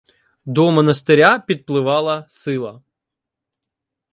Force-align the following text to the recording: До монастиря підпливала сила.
До 0.45 0.71
монастиря 0.71 1.39
підпливала 1.39 2.25
сила. 2.29 2.81